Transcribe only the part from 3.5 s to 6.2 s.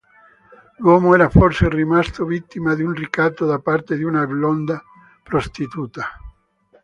parte di una bionda prostituta.